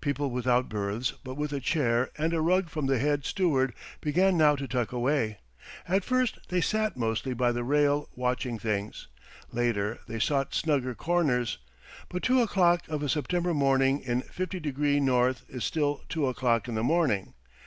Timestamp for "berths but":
0.70-1.34